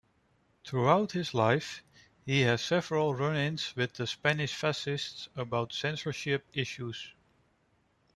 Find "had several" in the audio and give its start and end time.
2.41-3.13